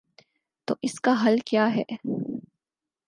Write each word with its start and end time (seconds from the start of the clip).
تو 0.67 0.75
اس 0.81 0.99
کا 0.99 1.13
حل 1.25 1.37
کیا 1.45 1.67
ہے؟ 1.75 1.83